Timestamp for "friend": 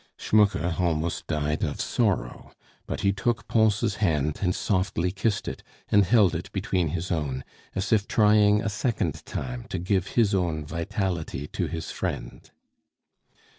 11.91-12.49